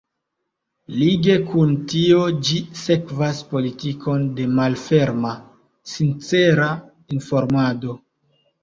[0.93, 5.37] Lige kun tio ĝi sekvas politikon de malferma,
[5.95, 6.73] „sincera“
[7.21, 8.01] informado.